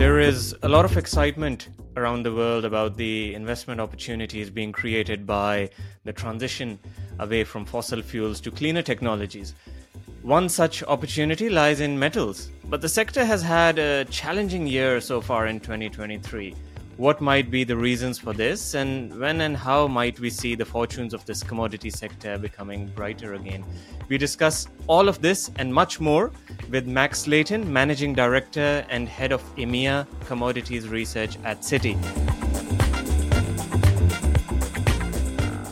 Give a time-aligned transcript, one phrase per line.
[0.00, 5.26] There is a lot of excitement around the world about the investment opportunities being created
[5.26, 5.68] by
[6.04, 6.78] the transition
[7.18, 9.54] away from fossil fuels to cleaner technologies.
[10.22, 15.20] One such opportunity lies in metals, but the sector has had a challenging year so
[15.20, 16.54] far in 2023.
[17.00, 20.66] What might be the reasons for this, and when and how might we see the
[20.66, 23.64] fortunes of this commodity sector becoming brighter again?
[24.10, 26.30] We discuss all of this and much more
[26.68, 31.96] with Max Layton, Managing Director and Head of EMEA Commodities Research at Citi.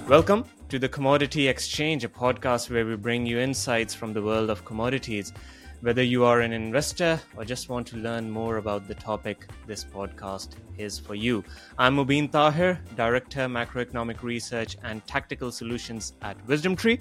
[0.08, 4.48] Welcome to the Commodity Exchange, a podcast where we bring you insights from the world
[4.48, 5.34] of commodities.
[5.80, 9.84] Whether you are an investor or just want to learn more about the topic, this
[9.84, 11.45] podcast is for you.
[11.78, 17.00] I'm Mobeen Tahir, Director, Macroeconomic Research and Tactical Solutions at WisdomTree.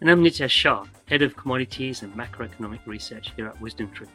[0.00, 4.08] And I'm Nitesh Shah, Head of Commodities and Macroeconomic Research here at WisdomTree.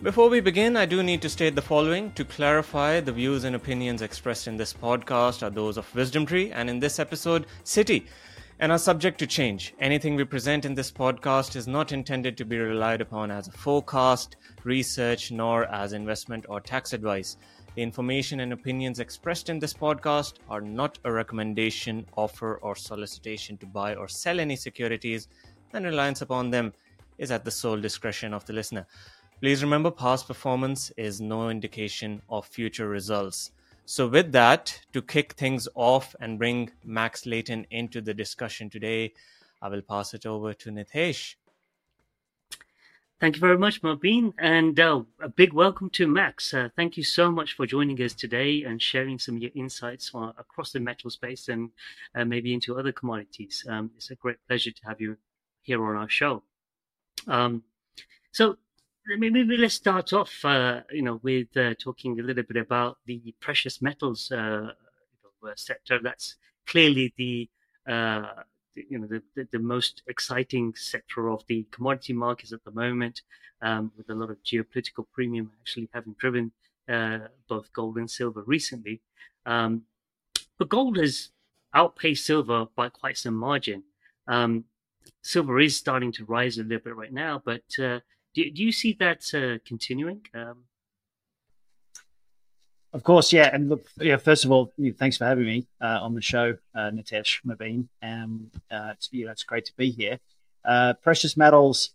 [0.00, 2.12] Before we begin, I do need to state the following.
[2.12, 6.70] To clarify, the views and opinions expressed in this podcast are those of WisdomTree and
[6.70, 8.06] in this episode, Citi
[8.60, 9.72] and are subject to change.
[9.80, 13.52] Anything we present in this podcast is not intended to be relied upon as a
[13.52, 17.38] forecast, research, nor as investment or tax advice.
[17.74, 23.56] The information and opinions expressed in this podcast are not a recommendation, offer, or solicitation
[23.58, 25.28] to buy or sell any securities,
[25.72, 26.74] and reliance upon them
[27.16, 28.86] is at the sole discretion of the listener.
[29.40, 33.52] Please remember, past performance is no indication of future results.
[33.90, 39.14] So, with that, to kick things off and bring Max Layton into the discussion today,
[39.60, 41.34] I will pass it over to Nitesh.
[43.18, 46.54] Thank you very much, Mobeen, and uh, a big welcome to Max.
[46.54, 50.12] Uh, thank you so much for joining us today and sharing some of your insights
[50.14, 51.70] uh, across the metal space and
[52.14, 53.66] uh, maybe into other commodities.
[53.68, 55.16] Um, it's a great pleasure to have you
[55.62, 56.44] here on our show.
[57.26, 57.64] Um,
[58.30, 58.56] so,
[59.06, 63.34] maybe let's start off, uh, you know, with uh, talking a little bit about the
[63.40, 64.72] precious metals uh,
[65.44, 65.98] uh sector.
[66.02, 66.36] That's
[66.66, 67.48] clearly the,
[67.90, 68.42] uh,
[68.74, 73.22] you know, the, the, the, most exciting sector of the commodity markets at the moment,
[73.62, 76.52] um, with a lot of geopolitical premium actually having driven
[76.88, 79.00] uh, both gold and silver recently.
[79.46, 79.82] Um,
[80.58, 81.30] but gold has
[81.74, 83.82] outpaced silver by quite some margin.
[84.28, 84.64] Um,
[85.22, 87.62] silver is starting to rise a little bit right now, but
[88.34, 90.26] do, do you see that uh, continuing?
[90.34, 90.64] Um...
[92.92, 93.50] Of course, yeah.
[93.52, 94.16] And look, yeah.
[94.16, 97.86] First of all, thanks for having me uh, on the show, uh, Nitesh Mobeen.
[98.02, 100.18] Um, uh, it's you know, it's great to be here.
[100.64, 101.90] Uh, precious metals.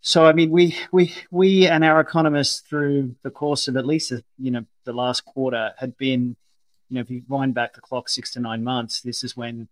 [0.00, 4.12] So, I mean, we we we and our economists through the course of at least
[4.38, 6.36] you know the last quarter had been,
[6.88, 9.68] you know, if you wind back the clock six to nine months, this is when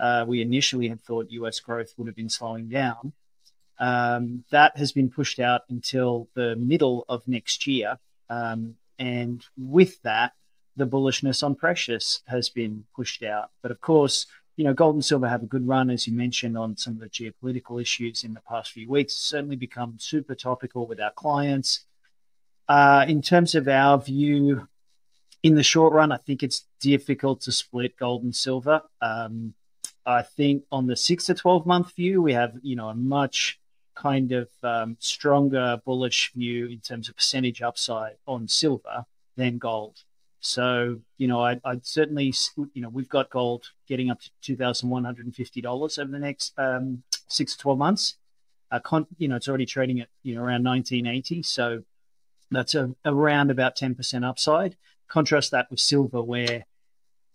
[0.00, 1.60] uh, we initially had thought U.S.
[1.60, 3.12] growth would have been slowing down.
[3.80, 7.98] Um, that has been pushed out until the middle of next year.
[8.28, 10.34] Um, and with that,
[10.76, 13.50] the bullishness on precious has been pushed out.
[13.62, 14.26] But of course,
[14.56, 17.00] you know, gold and silver have a good run, as you mentioned, on some of
[17.00, 19.14] the geopolitical issues in the past few weeks.
[19.14, 21.86] It's certainly become super topical with our clients.
[22.68, 24.68] Uh, in terms of our view,
[25.42, 28.82] in the short run, I think it's difficult to split gold and silver.
[29.00, 29.54] Um,
[30.04, 33.59] I think on the six to 12 month view, we have, you know, a much
[34.00, 39.04] kind of um, stronger bullish view in terms of percentage upside on silver
[39.36, 40.04] than gold.
[40.40, 42.32] So, you know, I, would certainly,
[42.72, 47.58] you know, we've got gold getting up to $2,150 over the next um, six to
[47.58, 48.16] 12 months.
[48.70, 51.42] Uh, con- you know, it's already trading at, you know, around 1980.
[51.42, 51.82] So
[52.50, 54.76] that's a, around about 10% upside.
[55.08, 56.64] Contrast that with silver, where,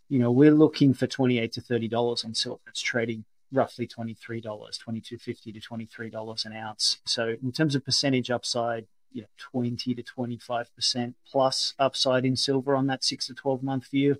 [0.09, 2.61] you know, we're looking for 28 to $30 on silver.
[2.67, 6.99] It's trading roughly $23, $22.50 to $23 an ounce.
[7.05, 12.75] So in terms of percentage upside, you know, 20 to 25% plus upside in silver
[12.75, 14.17] on that six to 12 month view.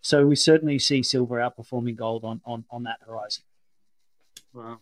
[0.00, 3.44] So we certainly see silver outperforming gold on, on, on that horizon.
[4.52, 4.80] Wow.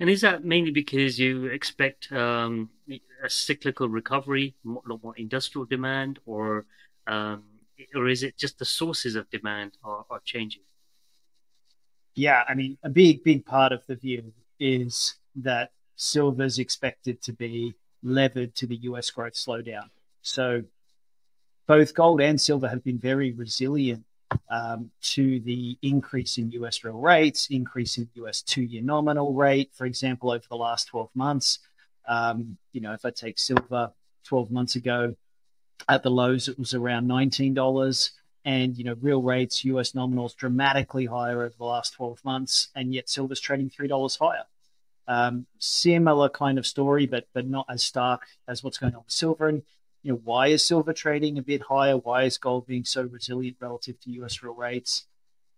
[0.00, 6.18] And is that mainly because you expect um, a cyclical recovery, more, more industrial demand,
[6.26, 6.66] or
[7.06, 7.44] um,
[7.94, 10.62] or is it just the sources of demand are, are changing?
[12.16, 17.20] Yeah, I mean, a big, big part of the view is that silver is expected
[17.22, 19.90] to be levered to the US growth slowdown.
[20.22, 20.62] So
[21.66, 24.04] both gold and silver have been very resilient
[24.50, 29.70] um, to the increase in US real rates, increase in US two year nominal rate,
[29.74, 31.58] for example, over the last 12 months.
[32.08, 33.92] Um, you know, if I take silver
[34.24, 35.14] 12 months ago
[35.86, 38.10] at the lows, it was around $19
[38.46, 42.94] and you know real rates us nominals dramatically higher over the last 12 months and
[42.94, 44.44] yet silver's trading $3 higher
[45.08, 49.12] Um, similar kind of story, but but not as stark as what's going on with
[49.12, 49.48] silver.
[49.48, 49.62] And
[50.02, 51.96] you know, why is silver trading a bit higher?
[51.96, 54.42] Why is gold being so resilient relative to U.S.
[54.42, 55.06] real rates?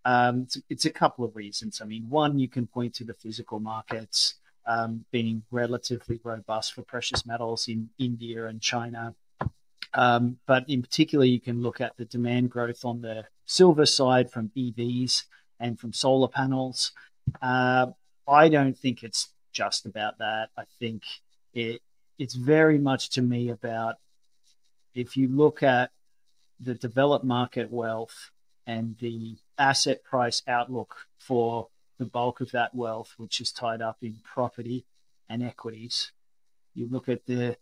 [0.04, 1.80] Um, it's, it's, a couple of reasons.
[1.82, 4.34] I mean, one, you can point to the physical markets
[4.66, 9.14] um, being relatively robust for precious metals in India and China.
[9.98, 14.30] Um, but in particular, you can look at the demand growth on the silver side
[14.30, 15.24] from EVs
[15.58, 16.92] and from solar panels.
[17.42, 17.86] Uh,
[18.28, 20.50] I don't think it's just about that.
[20.56, 21.02] I think
[21.52, 21.82] it
[22.16, 23.96] it's very much to me about
[24.94, 25.90] if you look at
[26.60, 28.30] the developed market wealth
[28.68, 31.68] and the asset price outlook for
[31.98, 34.84] the bulk of that wealth, which is tied up in property
[35.28, 36.12] and equities,
[36.74, 37.56] you look at the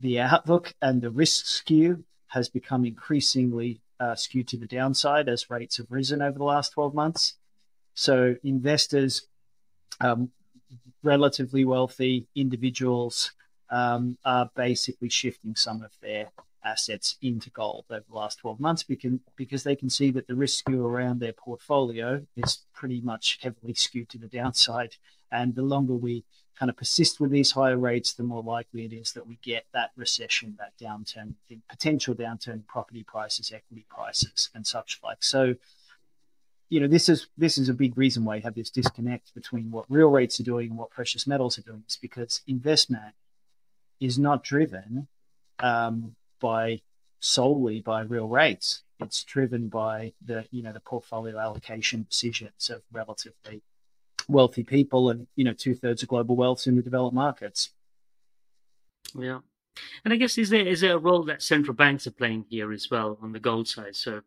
[0.00, 5.50] the outlook and the risk skew has become increasingly uh, skewed to the downside as
[5.50, 7.34] rates have risen over the last 12 months.
[7.94, 9.26] So investors,
[10.00, 10.30] um,
[11.02, 13.32] relatively wealthy individuals,
[13.70, 16.30] um, are basically shifting some of their
[16.64, 20.34] assets into gold over the last 12 months because, because they can see that the
[20.34, 24.96] risk skew around their portfolio is pretty much heavily skewed to the downside.
[25.30, 26.24] And the longer we
[26.58, 29.64] kind of persist with these higher rates, the more likely it is that we get
[29.72, 35.22] that recession, that downturn, the potential downturn in property prices, equity prices, and such like.
[35.22, 35.54] So,
[36.68, 39.70] you know, this is this is a big reason why you have this disconnect between
[39.70, 41.84] what real rates are doing and what precious metals are doing.
[41.88, 43.14] Is because investment
[44.00, 45.06] is not driven
[45.60, 46.80] um, by
[47.20, 48.82] solely by real rates.
[49.00, 53.62] It's driven by the you know the portfolio allocation decisions of relatively
[54.28, 57.70] wealthy people, and you know two thirds of global wealth in the developed markets.
[59.18, 59.40] Yeah,
[60.04, 62.72] and I guess is there is there a role that central banks are playing here
[62.72, 63.96] as well on the gold side?
[63.96, 64.22] So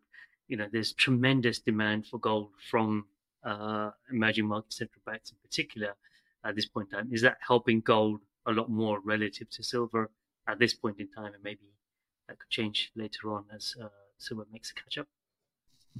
[0.48, 3.06] you know there's tremendous demand for gold from
[3.44, 5.94] uh, emerging market central banks in particular
[6.44, 7.08] at this point in time.
[7.12, 10.10] Is that helping gold a lot more relative to silver
[10.48, 11.72] at this point in time, and maybe
[12.28, 13.88] that could change later on as uh,
[14.18, 15.06] silver makes a catch up?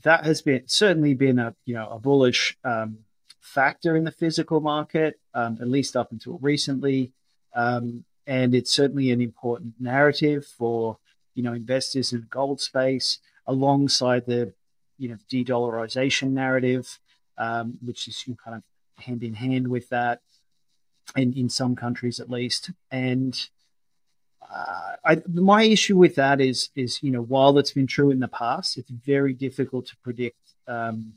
[0.03, 2.99] That has been certainly been a you know a bullish um,
[3.43, 7.13] factor in the physical market, um, at least up until recently.
[7.55, 10.97] Um, and it's certainly an important narrative for
[11.35, 14.55] you know investors in the gold space, alongside the
[14.97, 16.99] you know de-dollarization narrative,
[17.37, 18.63] um, which is kind of
[19.05, 20.21] hand in hand with that,
[21.17, 22.71] in in some countries at least.
[22.91, 23.49] And
[24.49, 28.21] uh, I, my issue with that is is you know while that's been true in
[28.21, 31.15] the past, it's very difficult to predict um,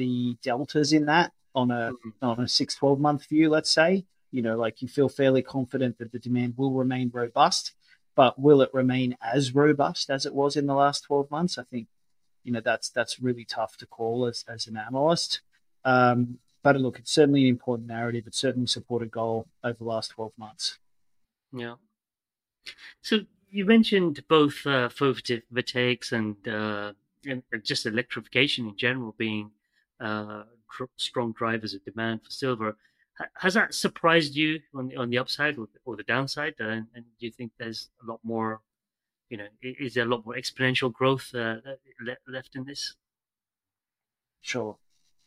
[0.00, 2.24] the deltas in that on a mm-hmm.
[2.24, 5.98] on a six 12 month view let's say you know like you feel fairly confident
[5.98, 7.74] that the demand will remain robust
[8.20, 11.56] but will it remain as robust as it was in the last 12 months?
[11.56, 11.88] I think
[12.44, 15.40] you know that's that's really tough to call as, as an analyst.
[15.84, 18.24] Um, but look it's certainly an important narrative.
[18.26, 20.78] It's certainly supported goal over the last 12 months.
[21.52, 21.76] Yeah.
[23.00, 23.20] So
[23.50, 26.92] you mentioned both uh, photovoltaics and, uh,
[27.24, 29.50] and just electrification in general being
[30.00, 30.42] uh,
[30.96, 32.76] strong drivers of demand for silver.
[33.34, 36.54] Has that surprised you on the, on the upside or, the downside?
[36.58, 38.60] And, and, do you think there's a lot more,
[39.28, 41.56] you know, is there a lot more exponential growth uh,
[42.26, 42.94] left in this?
[44.40, 44.78] Sure.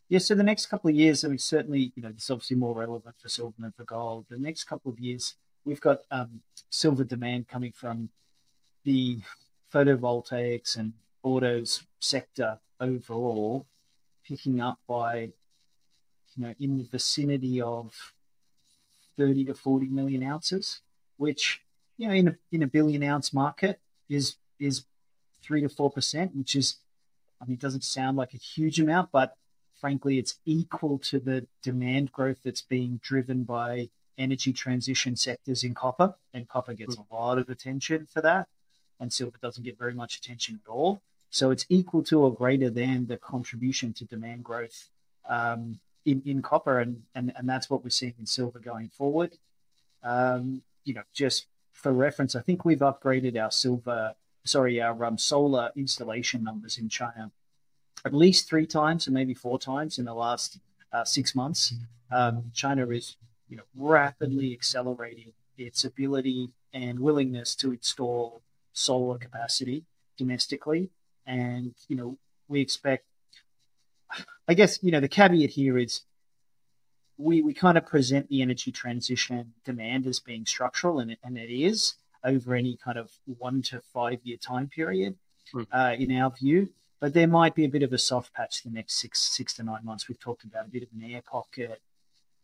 [0.09, 2.75] Yeah, so the next couple of years, I mean, certainly, you know, it's obviously more
[2.75, 4.25] relevant for silver than for gold.
[4.29, 8.09] The next couple of years, we've got um, silver demand coming from
[8.83, 9.19] the
[9.73, 10.93] photovoltaics and
[11.23, 13.65] autos sector overall
[14.27, 15.31] picking up by,
[16.35, 18.13] you know, in the vicinity of
[19.17, 20.81] 30 to 40 million ounces,
[21.17, 21.61] which,
[21.97, 24.85] you know, in a, in a billion ounce market is, is
[25.41, 26.77] three to 4%, which is,
[27.41, 29.35] I mean, it doesn't sound like a huge amount, but
[29.79, 35.73] frankly, it's equal to the demand growth that's being driven by energy transition sectors in
[35.73, 37.13] copper, and copper gets a hmm.
[37.13, 38.47] lot of attention for that,
[38.99, 41.01] and silver doesn't get very much attention at all.
[41.33, 44.89] So it's equal to or greater than the contribution to demand growth
[45.27, 49.31] um, in, in copper, and, and, and that's what we're seeing in silver going forward.
[50.03, 54.13] Um, you know, just for reference, I think we've upgraded our silver,
[54.43, 57.31] sorry, our um, solar installation numbers in China
[58.05, 60.59] at least three times and maybe four times in the last
[60.91, 61.73] uh, six months.
[62.11, 63.17] Um, China is,
[63.49, 69.85] you know, rapidly accelerating its ability and willingness to install solar capacity
[70.15, 70.91] domestically
[71.25, 73.05] and you know we expect.
[74.47, 76.01] I guess you know the caveat here is
[77.17, 81.37] we we kind of present the energy transition demand as being structural, and it, and
[81.37, 85.15] it is over any kind of one to five year time period,
[85.53, 85.67] mm.
[85.71, 86.69] uh, in our view.
[86.99, 89.63] But there might be a bit of a soft patch the next six six to
[89.63, 90.07] nine months.
[90.07, 91.81] We've talked about a bit of an air pocket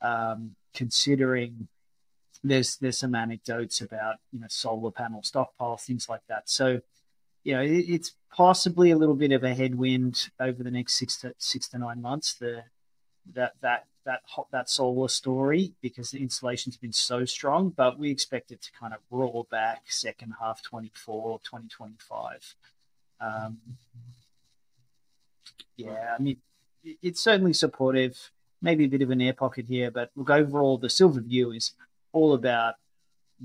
[0.02, 1.68] um, considering
[2.44, 6.50] there's there's some anecdotes about you know solar panel stockpiles, things like that.
[6.50, 6.82] So,
[7.44, 11.18] you know, it, it's possibly a little bit of a headwind over the next six
[11.18, 12.34] to six to nine months.
[12.34, 12.64] The
[13.34, 18.10] that that that hot, that solar story because the installation's been so strong, but we
[18.10, 22.56] expect it to kind of roll back second half 24, 2025.
[23.22, 23.60] Um,
[25.76, 26.38] yeah, I mean,
[26.84, 28.32] it's certainly supportive.
[28.62, 31.74] Maybe a bit of an air pocket here, but look, overall, the silver view is
[32.12, 32.76] all about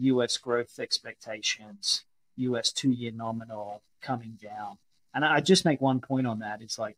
[0.00, 2.04] US growth expectations,
[2.36, 4.78] US two year nominal coming down.
[5.14, 6.60] And I just make one point on that.
[6.60, 6.96] It's like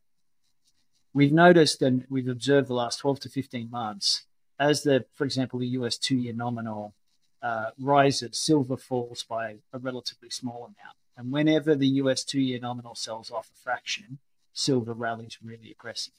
[1.13, 4.23] we've noticed and we've observed the last 12 to 15 months
[4.59, 6.93] as the, for example, the US two year nominal
[7.41, 10.97] uh, rises, silver falls by a relatively small amount.
[11.15, 14.19] And whenever the US two year nominal sells off a fraction,
[14.53, 16.17] silver rallies really aggressively.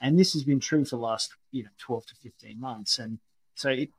[0.00, 2.98] And this has been true for the last, you know, 12 to 15 months.
[2.98, 3.18] And
[3.54, 3.90] so it,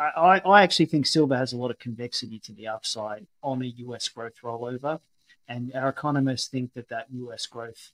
[0.00, 3.66] I, I actually think silver has a lot of convexity to the upside on a
[3.66, 5.00] US growth rollover.
[5.46, 7.92] And our economists think that that US growth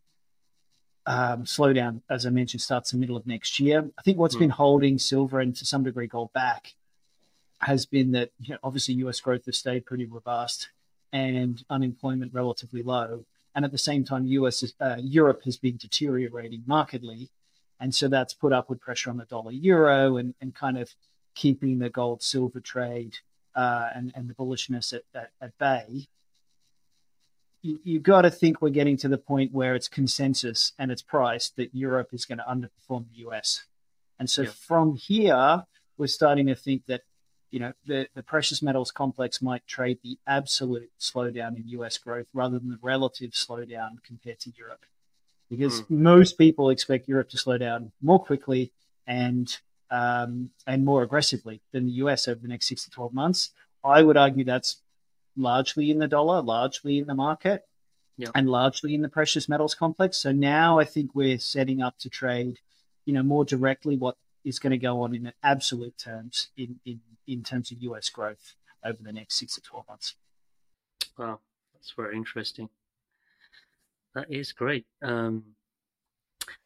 [1.07, 3.91] um, slowdown, as I mentioned, starts the middle of next year.
[3.99, 4.41] I think what's mm.
[4.41, 6.75] been holding silver and to some degree gold back
[7.61, 10.69] has been that you know, obviously US growth has stayed pretty robust
[11.13, 13.25] and unemployment relatively low.
[13.55, 17.31] And at the same time, US uh, Europe has been deteriorating markedly.
[17.81, 20.95] And so that's put upward pressure on the dollar euro and, and kind of
[21.37, 23.19] keeping the gold silver trade
[23.55, 26.09] uh, and, and the bullishness at, at, at bay.
[27.63, 31.03] You, you've got to think we're getting to the point where it's consensus and it's
[31.03, 33.65] priced that Europe is going to underperform the US.
[34.19, 34.51] And so yeah.
[34.51, 35.65] from here,
[35.97, 37.03] we're starting to think that
[37.51, 42.27] you know, the, the precious metals complex might trade the absolute slowdown in US growth
[42.35, 44.85] rather than the relative slowdown compared to Europe.
[45.49, 45.91] Because mm.
[45.91, 48.73] most people expect Europe to slow down more quickly
[49.07, 49.57] and
[49.91, 53.51] um, and more aggressively than the US over the next six to 12 months.
[53.85, 54.83] I would argue that's
[55.37, 57.67] largely in the dollar, largely in the market,
[58.17, 58.31] yep.
[58.35, 60.17] and largely in the precious metals complex.
[60.17, 62.59] So now I think we're setting up to trade,
[63.05, 67.01] you know, more directly what is going to go on in absolute terms in, in
[67.27, 70.15] in terms of US growth over the next six to 12 months.
[71.19, 71.41] Wow,
[71.75, 72.69] that's very interesting.
[74.15, 74.87] That is great.
[75.03, 75.45] Um,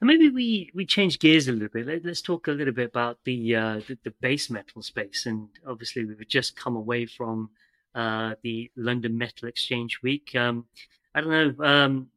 [0.00, 1.86] maybe we, we change gears a little bit.
[1.86, 5.26] Let, us talk a little bit about the, uh, the, the base metal space.
[5.26, 7.50] And obviously, we've just come away from
[7.94, 10.34] uh, the London Metal Exchange Week.
[10.34, 10.66] Um,
[11.14, 11.64] I don't know.
[11.64, 12.08] Um,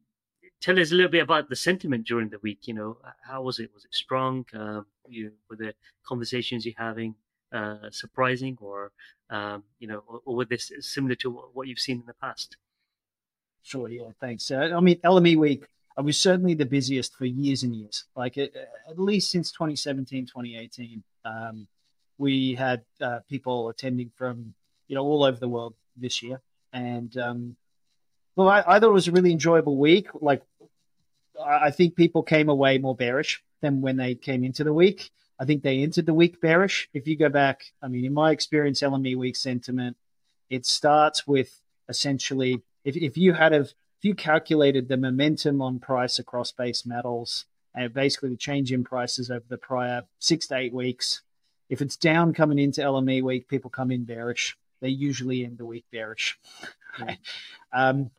[0.60, 2.66] tell us a little bit about the sentiment during the week.
[2.66, 3.70] You know, how was it?
[3.74, 4.46] Was it strong?
[4.56, 5.74] Uh, you were the
[6.06, 7.14] conversations you're having
[7.54, 8.92] uh, surprising or
[9.30, 12.56] um, you know or, or this similar to what you've seen in the past
[13.62, 15.64] sure yeah thanks uh, i mean lme week
[15.96, 18.50] i was certainly the busiest for years and years like at,
[18.96, 21.66] least since 2017 2018 um,
[22.18, 24.54] we had uh, people attending from
[24.88, 26.40] you know all over the world this year
[26.72, 27.56] and um,
[28.36, 30.42] well I, I thought it was a really enjoyable week like
[31.42, 35.10] I think people came away more bearish than when they came into the week.
[35.38, 36.88] I think they entered the week bearish.
[36.94, 39.96] If you go back, I mean, in my experience, LME week sentiment,
[40.48, 43.66] it starts with essentially if, if you had a
[44.04, 49.30] you calculated the momentum on price across base metals and basically the change in prices
[49.30, 51.22] over the prior six to eight weeks,
[51.68, 54.56] if it's down coming into LME week, people come in bearish.
[54.80, 56.38] They usually end the week bearish.
[57.72, 58.10] um,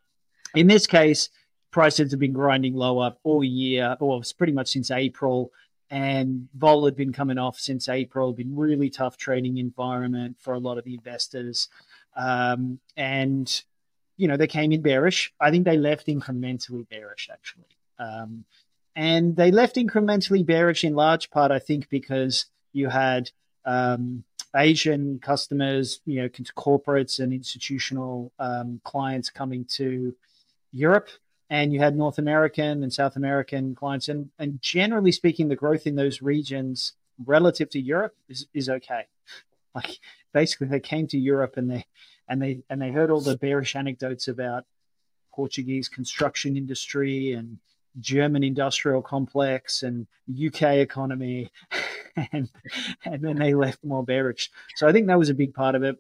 [0.56, 1.30] in this case,
[1.72, 5.52] prices have been grinding lower all year, or pretty much since April
[5.92, 8.34] and vol had been coming off since April.
[8.34, 11.70] Been really tough trading environment for a lot of the investors,
[12.16, 13.64] um, and
[14.18, 15.34] you know they came in bearish.
[15.40, 17.66] I think they left incrementally bearish actually,
[18.00, 18.46] um,
[18.96, 23.32] and they left incrementally bearish in large part, I think, because you had
[23.66, 24.24] um,
[24.56, 30.16] Asian customers, you know, corporates and institutional um, clients coming to
[30.72, 31.10] Europe
[31.50, 35.86] and you had North American and South American clients, and and generally speaking, the growth
[35.86, 36.94] in those regions
[37.24, 39.08] relative to Europe is is okay.
[39.74, 40.00] Like
[40.34, 41.86] basically, they came to Europe and they
[42.28, 44.66] and they and they heard all the bearish anecdotes about
[45.34, 47.60] Portuguese construction industry and
[48.00, 51.52] German industrial complex and UK economy,
[52.32, 52.50] and
[53.04, 54.52] and then they left more bearish.
[54.76, 55.98] So I think that was a big part of it.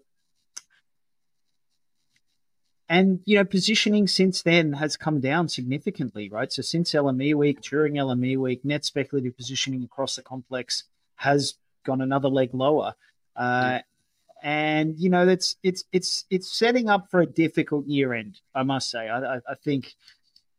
[2.87, 6.51] And you know positioning since then has come down significantly right?
[6.51, 10.83] So since lme week during lme week net speculative positioning across the complex
[11.15, 12.93] has gone another leg lower.
[13.35, 13.79] Uh,
[14.45, 18.63] and you know that's it's it's it's setting up for a difficult year end i
[18.63, 19.95] must say I, I think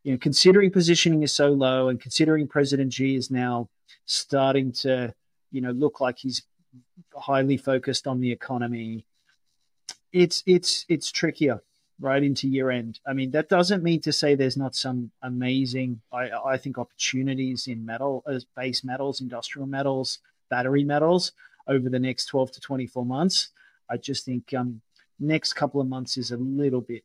[0.02, 3.68] you know considering positioning is so low and considering president Xi is now
[4.04, 5.14] starting to
[5.56, 6.42] you know, look like he's
[7.14, 9.06] highly focused on the economy.
[10.12, 11.62] It's it's it's trickier
[11.98, 13.00] right into year end.
[13.06, 17.68] I mean, that doesn't mean to say there's not some amazing, I, I think, opportunities
[17.68, 20.18] in metal, as base metals, industrial metals,
[20.50, 21.32] battery metals
[21.68, 23.48] over the next 12 to 24 months.
[23.88, 24.80] I just think um,
[25.18, 27.04] next couple of months is a little bit,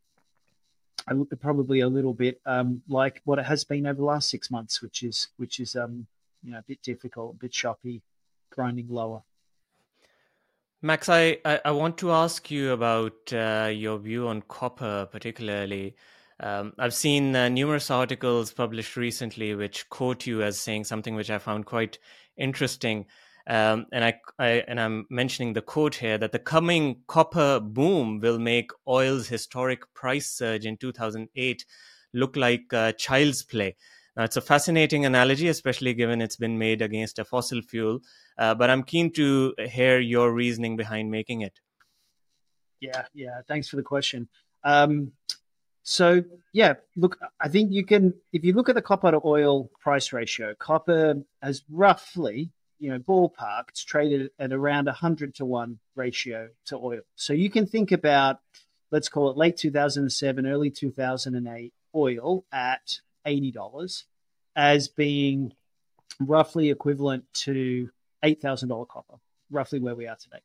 [1.39, 4.81] probably a little bit um, like what it has been over the last six months,
[4.81, 6.07] which is which is um,
[6.43, 8.01] you know a bit difficult, a bit choppy,
[8.50, 9.21] grinding lower.
[10.83, 15.95] Max, I, I, want to ask you about uh, your view on copper, particularly.
[16.39, 21.29] Um, I've seen uh, numerous articles published recently which quote you as saying something which
[21.29, 22.00] I found quite
[22.35, 23.05] interesting.
[23.51, 28.22] Um, and I, I and I'm mentioning the quote here that the coming copper boom
[28.22, 31.65] will make oil's historic price surge in 2008
[32.13, 33.75] look like uh, child's play.
[34.15, 38.00] Now, it's a fascinating analogy, especially given it's been made against a fossil fuel.
[38.38, 41.60] Uh, but I'm keen to hear your reasoning behind making it.
[42.79, 43.41] Yeah, yeah.
[43.50, 44.29] Thanks for the question.
[44.63, 45.12] Um,
[45.84, 49.70] so, yeah, look, I think you can, if you look at the copper to oil
[49.81, 55.45] price ratio, copper has roughly, you know, ballpark, it's traded at around a 100 to
[55.45, 57.01] 1 ratio to oil.
[57.15, 58.39] So you can think about,
[58.89, 64.03] let's call it late 2007, early 2008 oil at $80
[64.55, 65.53] as being
[66.19, 67.88] roughly equivalent to
[68.23, 69.17] $8,000 copper,
[69.51, 70.41] roughly where we are today.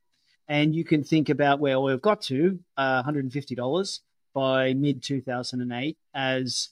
[0.47, 4.01] And you can think about where oil got to, uh, $150
[4.35, 6.69] by mid 2008 as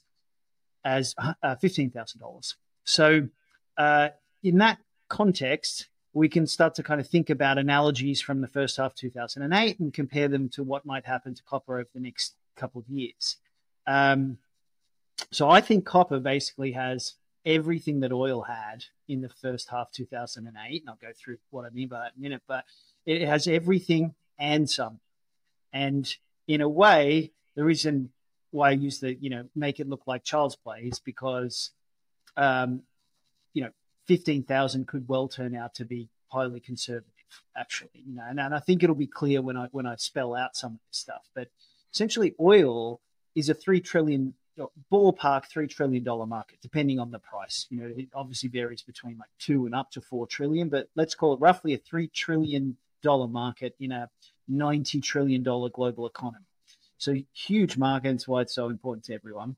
[0.85, 2.54] as uh, $15,000.
[2.85, 3.28] So
[3.78, 4.11] uh,
[4.42, 8.76] in that context, we can start to kind of think about analogies from the first
[8.76, 12.80] half 2008 and compare them to what might happen to copper over the next couple
[12.80, 13.37] of years.
[13.87, 14.38] Um,
[15.30, 20.80] so I think copper basically has everything that oil had in the first half 2008
[20.80, 22.64] and i'll go through what i mean by that in a minute but
[23.04, 24.99] it has everything and some
[25.73, 26.16] and
[26.49, 28.11] in a way the reason
[28.50, 31.70] why i use the you know make it look like child's play is because
[32.37, 32.83] um,
[33.52, 33.70] you know
[34.07, 37.11] 15000 could well turn out to be highly conservative
[37.57, 40.35] actually you know and, and i think it'll be clear when i when i spell
[40.35, 41.49] out some of this stuff but
[41.93, 43.01] essentially oil
[43.35, 44.35] is a 3 trillion
[44.93, 47.67] ballpark three trillion dollar market, depending on the price.
[47.71, 51.14] You know, it obviously varies between like two and up to four trillion, but let's
[51.14, 54.09] call it roughly a three trillion dollar market in a
[54.49, 56.47] ninety trillion dollar global economy.
[56.99, 58.23] So huge market.
[58.27, 59.57] Why it's so important to everyone.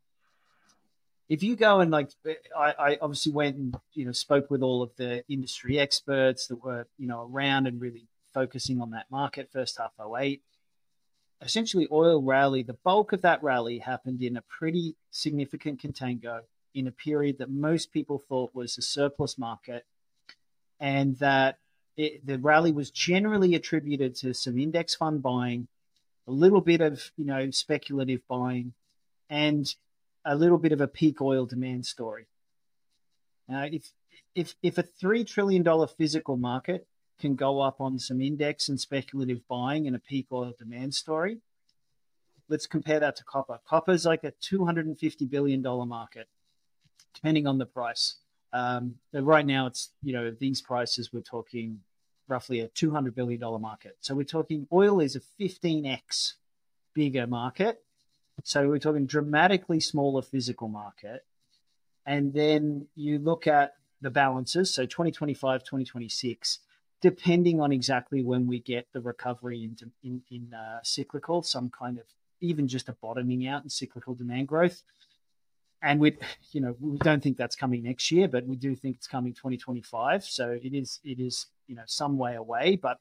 [1.29, 2.11] If you go and like,
[2.57, 6.63] I, I obviously went and you know spoke with all of the industry experts that
[6.63, 10.43] were you know around and really focusing on that market first half 08
[11.41, 16.41] essentially oil rally, the bulk of that rally happened in a pretty significant contango
[16.75, 19.85] in a period that most people thought was a surplus market,
[20.81, 21.59] and that
[21.97, 25.69] it, the rally was generally attributed to some index fund buying,
[26.27, 28.73] a little bit of you know speculative buying,
[29.31, 29.75] and
[30.27, 32.27] a little bit of a peak oil demand story.
[33.49, 33.93] Now, if
[34.35, 36.87] if if a three trillion dollar physical market
[37.19, 41.39] can go up on some index and speculative buying and a peak oil demand story.
[42.49, 43.59] Let's compare that to copper.
[43.67, 46.29] Copper is like a $250 billion market,
[47.15, 48.17] depending on the price.
[48.53, 51.81] Um, right now, it's, you know, these prices, we're talking
[52.29, 53.97] roughly a $200 billion market.
[54.01, 56.35] So we're talking oil is a 15x
[56.95, 57.83] bigger market.
[58.45, 61.25] So we're talking dramatically smaller physical market.
[62.05, 64.73] And then you look at the balances.
[64.73, 66.61] So 2025, 2026
[67.01, 71.99] depending on exactly when we get the recovery into in, in uh, cyclical, some kind
[71.99, 72.05] of
[72.41, 74.83] even just a bottoming out in cyclical demand growth.
[75.83, 76.17] And we,
[76.53, 79.35] you know, we don't think that's coming next year, but we do think it's coming
[79.35, 80.25] 2025.
[80.25, 82.77] So it is, it is, you know, some way away.
[82.77, 82.99] But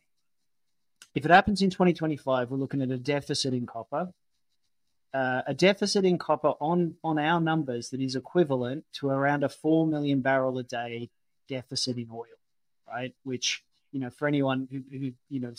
[1.16, 4.14] if it happens in 2025, we're looking at a deficit in copper,
[5.16, 9.50] uh, a deficit in copper on on our numbers that is equivalent to around a
[9.50, 11.10] four million barrel a day
[11.48, 12.26] deficit in oil,
[12.86, 13.16] right?
[13.24, 15.54] Which you know, for anyone who, who you know,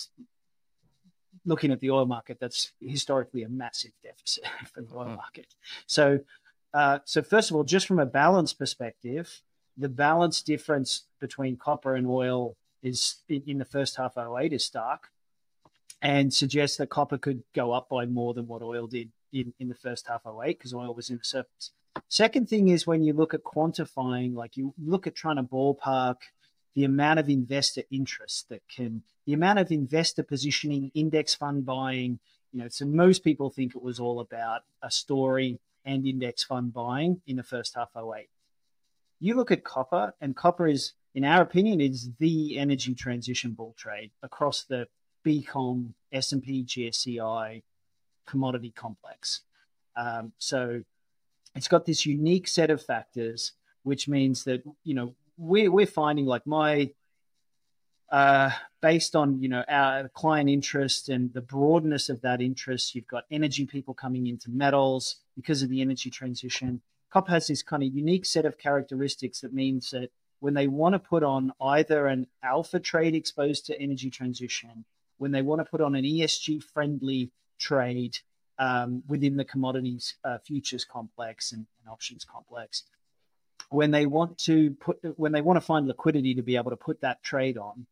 [1.46, 5.14] looking at the oil market, that's historically a massive deficit for the oil hmm.
[5.14, 5.46] market.
[5.86, 6.20] So,
[6.74, 9.40] uh, so first of all, just from a balance perspective,
[9.78, 14.52] the balance difference between copper and oil is in, in the first half of 08
[14.52, 15.08] is stark
[16.02, 19.10] and suggests that copper could go up by more than what oil did
[19.40, 21.70] in, in the first half of 08 because oil was in the surplus.
[22.08, 26.16] Second thing is when you look at quantifying, like you look at trying to ballpark
[26.74, 32.18] the amount of investor interest that can, the amount of investor positioning, index fund buying.
[32.52, 36.72] You know, so most people think it was all about a story and index fund
[36.72, 38.28] buying in the first half 08.
[39.18, 43.74] You look at copper, and copper is in our opinion, is the energy transition bull
[43.78, 44.86] trade across the
[45.26, 47.62] BCom, S&P, GSCI
[48.26, 49.40] commodity complex.
[49.96, 50.82] Um, so
[51.54, 56.26] it's got this unique set of factors, which means that you know we're we're finding
[56.26, 56.90] like my
[58.10, 62.94] uh, based on you know our client interest and the broadness of that interest.
[62.94, 66.80] You've got energy people coming into metals because of the energy transition.
[67.10, 70.10] Copper has this kind of unique set of characteristics that means that
[70.40, 74.84] when they want to put on either an alpha trade exposed to energy transition,
[75.18, 78.18] when they want to put on an ESG friendly trade
[78.58, 82.84] um, within the commodities uh, futures complex and, and options complex,
[83.70, 86.76] when they want to put when they want to find liquidity to be able to
[86.76, 87.86] put that trade on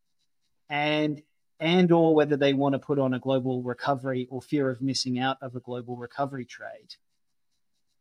[0.68, 1.22] and
[1.60, 5.18] and or whether they want to put on a global recovery or fear of missing
[5.18, 6.96] out of a global recovery trade.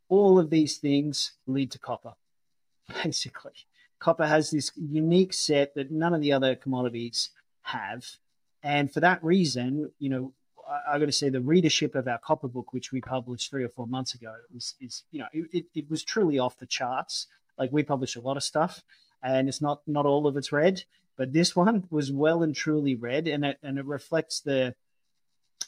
[0.10, 2.14] All of these things lead to copper,
[3.04, 3.54] basically.
[4.00, 7.30] Copper has this unique set that none of the other commodities
[7.62, 8.06] have.
[8.62, 10.34] And for that reason, you know,
[10.74, 13.64] I, I got to say the readership of our copper book, which we published three
[13.64, 17.28] or four months ago, is, is you know, it, it was truly off the charts.
[17.58, 18.84] Like we publish a lot of stuff
[19.22, 20.84] and it's not, not all of it's read
[21.16, 24.76] but this one was well and truly read, and it and it reflects the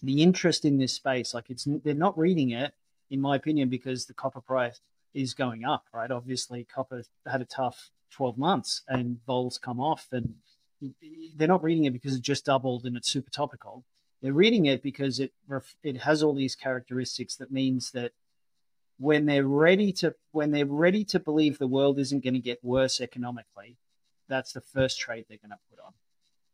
[0.02, 1.34] the interest in this space.
[1.34, 2.74] Like it's they're not reading it,
[3.10, 4.80] in my opinion, because the copper price
[5.14, 5.86] is going up.
[5.94, 6.12] Right?
[6.12, 10.36] Obviously, copper had a tough twelve months, and vols come off, and
[11.36, 13.84] they're not reading it because it just doubled and it's super topical.
[14.26, 15.32] They're reading it because it
[15.84, 18.12] it has all these characteristics that means that
[18.98, 22.64] when they're ready to when they're ready to believe the world isn't going to get
[22.64, 23.78] worse economically
[24.28, 25.94] that's the first trade they're going to put on.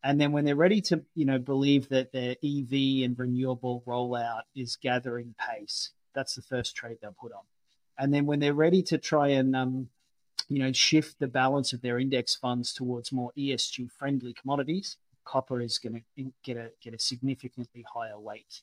[0.04, 4.42] And then when they're ready to, you know, believe that their EV and renewable rollout
[4.56, 7.44] is gathering pace, that's the first trade they'll put on.
[7.98, 9.90] And then when they're ready to try and, um,
[10.50, 14.98] you know, shift the balance of their index funds towards more ESG friendly commodities,
[15.32, 18.62] copper is going to get a get a significantly higher weight.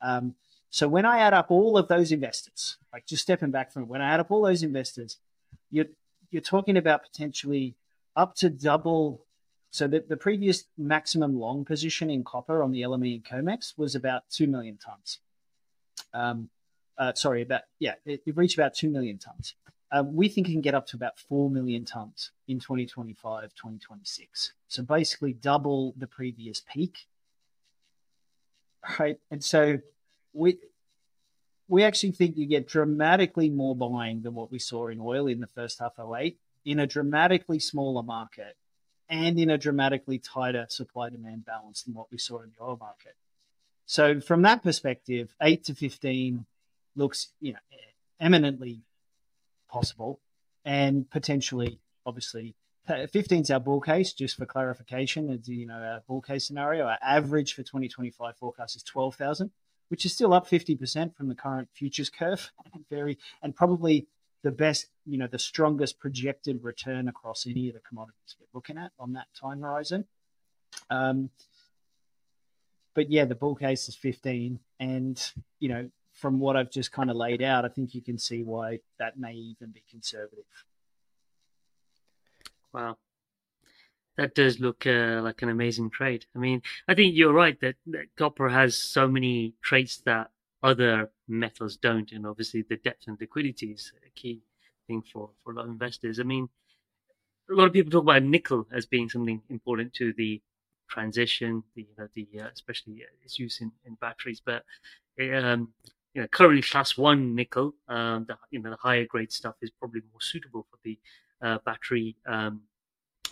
[0.00, 0.34] Um,
[0.70, 3.88] so when I add up all of those investors, like just stepping back from it,
[3.88, 5.18] when I add up all those investors,
[5.70, 5.90] you're
[6.30, 7.74] you're talking about potentially
[8.16, 9.26] up to double.
[9.72, 13.94] So the, the previous maximum long position in copper on the LME and COMEX was
[13.94, 15.20] about 2 million tons.
[16.12, 16.48] Um,
[16.98, 19.54] uh, sorry, about, yeah, it, it, reached about 2 million tons.
[19.92, 24.52] Um, we think it can get up to about 4 million tons in 2025, 2026.
[24.68, 27.08] So basically double the previous peak.
[28.98, 29.18] Right.
[29.30, 29.78] And so
[30.32, 30.58] we,
[31.68, 35.40] we actually think you get dramatically more buying than what we saw in oil in
[35.40, 38.56] the first half of 08 in a dramatically smaller market
[39.08, 42.76] and in a dramatically tighter supply demand balance than what we saw in the oil
[42.80, 43.16] market.
[43.86, 46.46] So from that perspective, 8 to 15
[46.94, 47.58] looks, you know,
[48.20, 48.82] eminently
[49.70, 50.20] possible
[50.64, 52.54] and potentially obviously
[52.86, 56.86] 15 is our bull case just for clarification it's you know our bull case scenario
[56.86, 59.50] our average for 2025 forecast is 12,000
[59.88, 62.50] which is still up 50% from the current futures curve
[62.90, 64.06] very and probably
[64.42, 68.78] the best, you know, the strongest projected return across any of the commodities we're looking
[68.78, 70.06] at on that time horizon.
[70.88, 71.30] Um,
[72.94, 74.58] but yeah, the bull case is 15.
[74.78, 78.18] And, you know, from what I've just kind of laid out, I think you can
[78.18, 80.44] see why that may even be conservative.
[82.72, 82.98] Wow.
[84.16, 86.26] That does look uh, like an amazing trade.
[86.36, 90.30] I mean, I think you're right that, that copper has so many traits that
[90.62, 92.12] other metals don't.
[92.12, 94.42] And obviously, the depth and liquidity is a key
[94.86, 96.20] thing for, for a lot of investors.
[96.20, 96.48] I mean,
[97.50, 100.42] a lot of people talk about nickel as being something important to the
[100.88, 104.42] transition, the you know, the uh, especially uh, its use in, in batteries.
[104.44, 104.64] But
[105.32, 105.72] um,
[106.14, 109.70] you know, currently class one nickel, um, the you know the higher grade stuff is
[109.70, 110.98] probably more suitable for the
[111.42, 112.62] uh, battery um,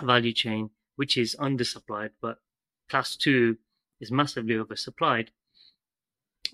[0.03, 2.11] value chain, which is undersupplied.
[2.21, 2.39] But
[2.89, 3.57] class two
[4.01, 5.29] is massively oversupplied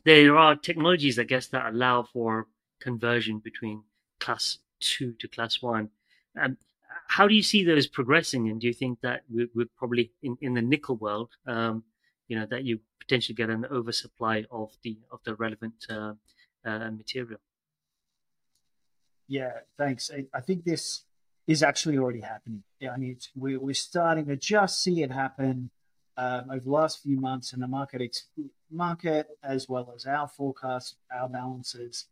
[0.04, 2.46] there are technologies, I guess, that allow for
[2.80, 3.82] conversion between
[4.20, 5.90] class two to class one.
[6.40, 6.56] Um,
[7.08, 8.48] how do you see those progressing?
[8.48, 11.84] And do you think that we would probably in, in the nickel world, um,
[12.28, 16.14] you know, that you potentially get an oversupply of the of the relevant uh,
[16.64, 17.40] uh, material?
[19.28, 20.10] Yeah, thanks.
[20.14, 21.04] I, I, think this
[21.46, 22.62] is actually already happening.
[22.78, 25.70] Yeah, I mean, we, we're starting to just see it happen
[26.18, 28.28] um, over the last few months, and the market ex-
[28.70, 32.06] market as well as our forecast, our balances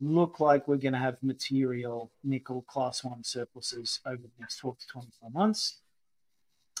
[0.00, 4.78] look like we're going to have material nickel class one surpluses over the next 12
[4.78, 5.80] to 24 months.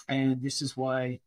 [0.08, 1.20] And this is why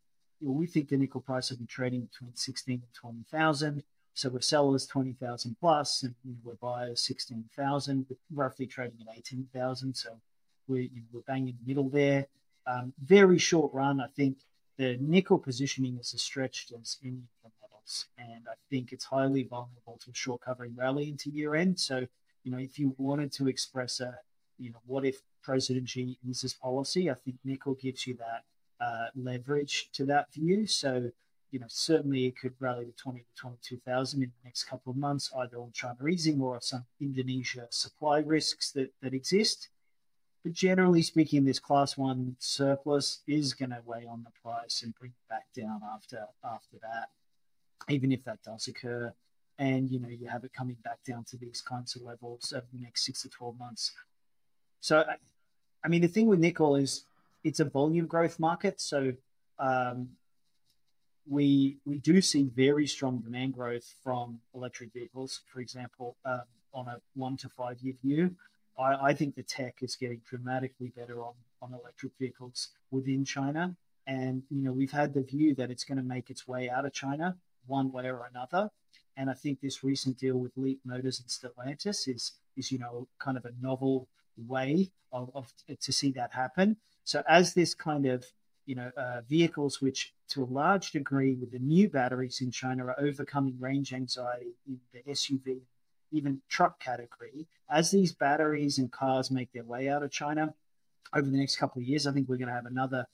[0.51, 3.83] we think the nickel price will be trading between 16 and 20,000.
[4.15, 9.93] So we're sellers 20,000 plus, and we're buyers 16,000, roughly trading at 18,000.
[9.95, 10.19] So
[10.67, 12.27] we're, you know, we're bang in the middle there.
[12.67, 14.37] Um, very short run, I think
[14.77, 19.05] the nickel positioning is as stretched as any of the metals, and I think it's
[19.05, 21.79] highly vulnerable to a short covering rally into year end.
[21.79, 22.05] So,
[22.43, 24.17] you know, if you wanted to express a,
[24.57, 28.43] you know, what if President Xi eases policy, I think nickel gives you that
[28.83, 30.67] uh, leverage to that view.
[30.67, 31.11] So,
[31.51, 34.97] you know, certainly it could rally to 20 to 22,000 in the next couple of
[34.97, 39.69] months, either on China easing or some Indonesia supply risks that, that exist.
[40.43, 44.93] But generally speaking, this class one surplus is going to weigh on the price and
[44.95, 47.09] bring it back down after after that,
[47.87, 49.13] even if that does occur.
[49.57, 52.65] And you know, you have it coming back down to these kinds of levels over
[52.73, 53.93] the next six to twelve months.
[54.81, 55.05] So,
[55.85, 57.05] I mean, the thing with nickel is
[57.43, 58.79] it's a volume growth market.
[58.81, 59.13] So
[59.59, 60.09] um,
[61.27, 66.41] we we do see very strong demand growth from electric vehicles, for example, um,
[66.73, 68.35] on a one to five year view.
[68.77, 73.75] I, I, think the tech is getting dramatically better on, on electric vehicles within China.
[74.07, 76.85] And, you know, we've had the view that it's going to make its way out
[76.85, 78.69] of China one way or another.
[79.15, 83.07] And I think this recent deal with Leap Motors and Stellantis is, is you know,
[83.19, 86.77] kind of a novel way of, of to see that happen.
[87.03, 88.25] So as this kind of
[88.65, 92.85] you know, uh, vehicles which, to a large degree, with the new batteries in China,
[92.85, 95.59] are overcoming range anxiety in the SUV,
[96.11, 97.45] even truck category.
[97.69, 100.53] As these batteries and cars make their way out of China
[101.13, 103.05] over the next couple of years, I think we're going to have another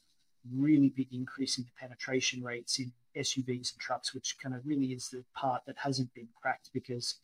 [0.56, 4.88] really big increase in the penetration rates in SUVs and trucks, which kind of really
[4.88, 7.16] is the part that hasn't been cracked because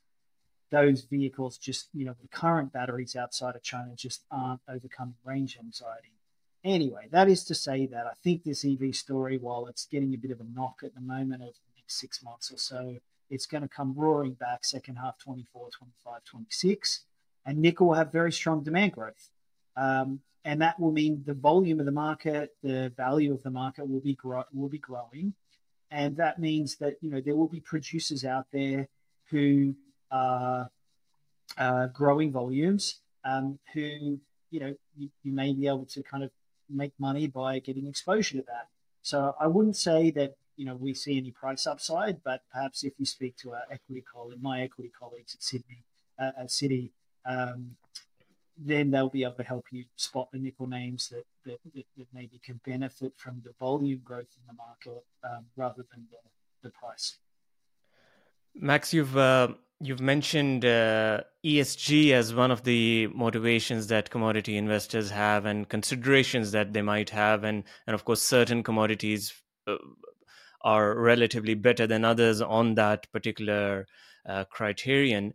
[0.72, 5.58] those vehicles just, you know, the current batteries outside of China just aren't overcoming range
[5.60, 6.12] anxiety.
[6.64, 10.18] Anyway, that is to say that I think this EV story, while it's getting a
[10.18, 12.98] bit of a knock at the moment over the next six months or so,
[13.30, 17.06] it's going to come roaring back second half 24, 25, 26.
[17.46, 19.30] And nickel will have very strong demand growth.
[19.78, 23.90] Um, and that will mean the volume of the market, the value of the market
[23.90, 25.34] will be grow- will be growing,
[25.90, 28.88] and that means that you know there will be producers out there
[29.32, 29.76] who
[30.12, 30.70] are
[31.58, 34.20] uh, growing volumes, um, who
[34.52, 36.32] you know you, you, may be able to kind of
[36.70, 38.68] make money by getting exposure to that.
[39.02, 42.94] So I wouldn't say that you know we see any price upside, but perhaps if
[42.98, 45.84] you speak to our equity colleague, my equity colleagues at Sydney,
[46.20, 46.92] uh, at Citi,
[47.26, 47.76] um,
[48.58, 52.08] then they'll be able to help you spot the nickel names that, that, that, that
[52.14, 56.18] maybe can benefit from the volume growth in the market um, rather than the,
[56.64, 57.18] the price.
[58.54, 59.50] Max, you've uh,
[59.82, 66.52] You've mentioned uh, ESG as one of the motivations that commodity investors have and considerations
[66.52, 67.44] that they might have.
[67.44, 69.34] And, and of course, certain commodities
[69.68, 69.76] uh,
[70.62, 73.86] are relatively better than others on that particular
[74.26, 75.34] uh, criterion.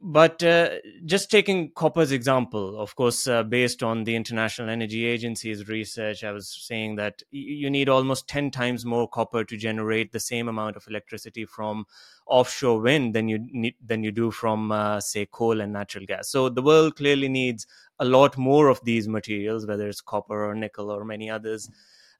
[0.00, 0.70] But uh,
[1.06, 6.32] just taking copper's example, of course, uh, based on the International Energy Agency's research, I
[6.32, 10.76] was saying that you need almost 10 times more copper to generate the same amount
[10.76, 11.86] of electricity from
[12.26, 16.28] offshore wind than you need, than you do from, uh, say, coal and natural gas.
[16.28, 17.66] So the world clearly needs
[17.98, 21.70] a lot more of these materials, whether it's copper or nickel or many others,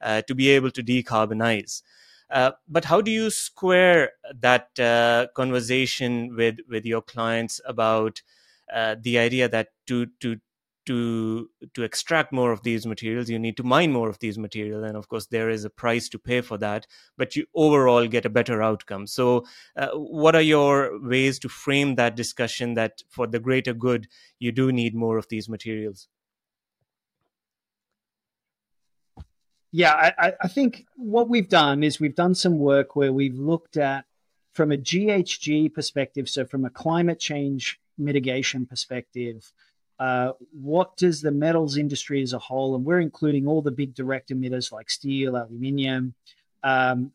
[0.00, 1.82] uh, to be able to decarbonize.
[2.34, 8.20] Uh, but how do you square that uh, conversation with with your clients about
[8.74, 10.36] uh, the idea that to to
[10.84, 14.82] to to extract more of these materials you need to mine more of these materials
[14.84, 18.26] and of course there is a price to pay for that but you overall get
[18.26, 19.06] a better outcome.
[19.06, 24.08] So uh, what are your ways to frame that discussion that for the greater good
[24.40, 26.08] you do need more of these materials
[29.76, 33.76] Yeah, I, I, think what we've done is we've done some work where we've looked
[33.76, 34.04] at
[34.52, 39.52] from a GHG perspective, so from a climate change mitigation perspective,
[39.98, 43.96] uh, what does the metals industry as a whole, and we're including all the big
[43.96, 46.14] direct emitters like steel, aluminium,
[46.62, 47.10] um,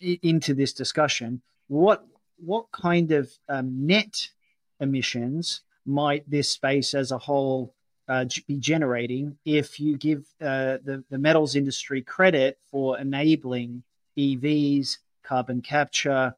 [0.00, 1.42] into this discussion.
[1.66, 2.06] What
[2.36, 4.30] what kind of um, net
[4.78, 7.74] emissions might this space as a whole
[8.08, 13.82] uh, be generating if you give uh, the, the metals industry credit for enabling
[14.18, 16.34] EVs, carbon capture,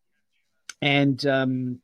[0.80, 1.80] and um,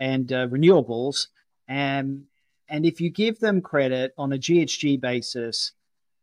[0.00, 1.28] and uh, renewables.
[1.68, 2.24] And
[2.68, 5.72] and if you give them credit on a GHG basis,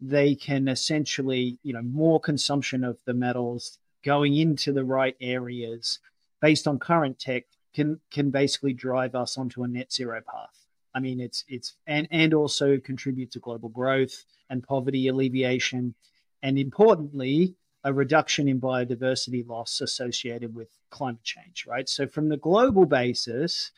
[0.01, 5.99] they can essentially, you know, more consumption of the metals going into the right areas
[6.41, 10.62] based on current tech can can basically drive us onto a net zero path.
[10.95, 15.95] I mean, it's it's and and also contribute to global growth and poverty alleviation,
[16.41, 21.65] and importantly, a reduction in biodiversity loss associated with climate change.
[21.67, 21.87] Right.
[21.89, 23.71] So from the global basis,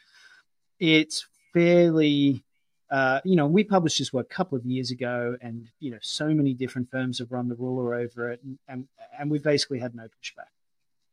[0.80, 2.43] it's fairly
[2.91, 5.97] uh, you know, we published this work a couple of years ago, and you know,
[6.01, 8.88] so many different firms have run the ruler over it, and and,
[9.19, 10.51] and we've basically had no pushback.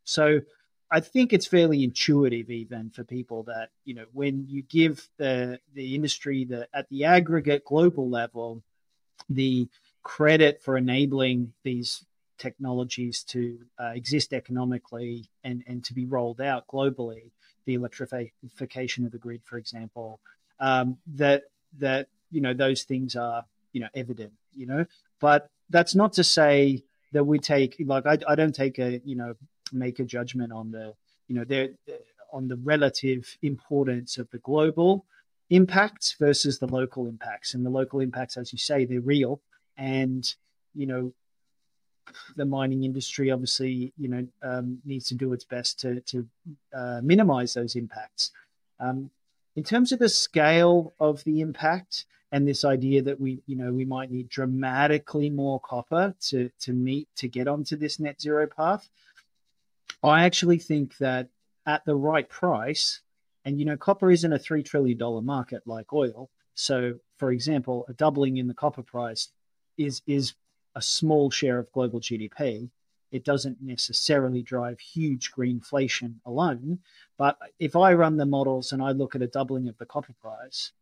[0.05, 0.41] So
[0.93, 5.59] I think it's fairly intuitive even for people that you know when you give the
[5.75, 8.63] the industry the at the aggregate global level
[9.31, 9.69] the
[10.03, 12.05] credit for enabling these
[12.39, 17.31] technologies to uh, exist economically and and to be rolled out globally
[17.65, 20.21] the electrification of the grid for example
[20.61, 21.45] um, that
[21.79, 24.85] that you know those things are you know evident you know.
[25.21, 29.17] But that's not to say that we take like I, I don't take a you
[29.17, 29.35] know
[29.73, 30.95] make a judgment on the
[31.29, 31.69] you know there
[32.33, 35.05] on the relative importance of the global
[35.51, 37.55] impacts versus the local impacts.
[37.55, 39.41] And the local impacts as you say they're real.
[39.77, 40.33] And
[40.75, 41.13] you know
[42.37, 46.27] the mining industry obviously you know um, needs to do its best to to
[46.75, 48.33] uh, minimize those impacts.
[48.81, 49.11] Um,
[49.55, 53.73] in terms of the scale of the impact and this idea that we you know
[53.73, 58.47] we might need dramatically more copper to to meet to get onto this net zero
[58.47, 58.89] path
[60.03, 61.29] I actually think that
[61.67, 63.01] at the right price,
[63.45, 66.29] and you know, copper isn't a $3 trillion market like oil.
[66.55, 69.29] So, for example, a doubling in the copper price
[69.79, 70.35] is, is
[70.75, 72.69] a small share of global GDP.
[73.13, 76.81] It doesn't necessarily drive huge greenflation alone.
[77.17, 80.15] But if I run the models and I look at a doubling of the copper
[80.21, 80.73] price,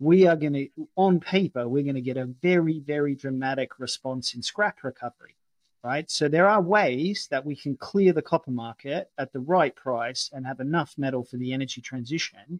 [0.00, 4.34] we are going to, on paper, we're going to get a very, very dramatic response
[4.34, 5.36] in scrap recovery
[5.84, 6.10] right?
[6.10, 10.30] So there are ways that we can clear the copper market at the right price
[10.32, 12.58] and have enough metal for the energy transition.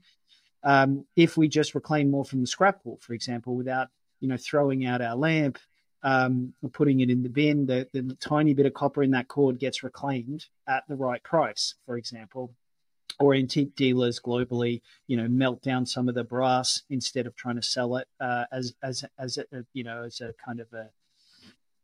[0.62, 3.88] Um, if we just reclaim more from the scrap pool, for example, without
[4.20, 5.58] you know throwing out our lamp,
[6.02, 9.58] um, putting it in the bin, the, the tiny bit of copper in that cord
[9.58, 12.52] gets reclaimed at the right price, for example.
[13.20, 17.54] Or antique dealers globally, you know, melt down some of the brass instead of trying
[17.56, 20.90] to sell it uh, as as as a, you know as a kind of a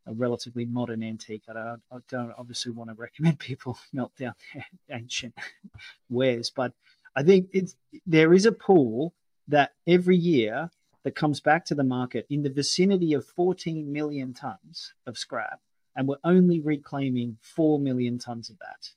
[0.06, 1.42] a relatively modern antique.
[1.48, 4.66] I don't, I don't obviously want to recommend people melt down their
[4.98, 5.34] ancient
[6.08, 6.72] wares, but
[7.16, 7.74] I think it's
[8.06, 9.14] there is a pool
[9.48, 10.70] that every year
[11.02, 15.60] that comes back to the market in the vicinity of 14 million tons of scrap,
[15.96, 18.90] and we're only reclaiming 4 million tons of that.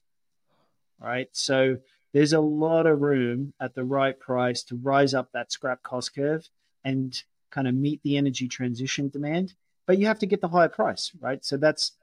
[1.00, 1.78] Right, so
[2.13, 6.16] there's a lot of room at the right price to rise up that scrap cost
[6.16, 6.48] curve
[6.86, 9.54] and kind of meet the energy transition demand
[9.86, 11.43] but you have to get the higher price, right?
[11.43, 11.93] So that's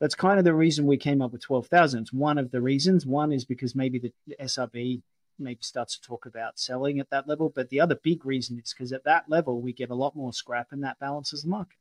[0.00, 2.02] that's kind of the reason we came up with twelve thousand.
[2.02, 3.06] It's one of the reasons.
[3.06, 5.02] One is because maybe the SRB
[5.38, 8.72] maybe starts to talk about selling at that level, but the other big reason is
[8.72, 11.76] because at that level we get a lot more scrap, and that balances the market.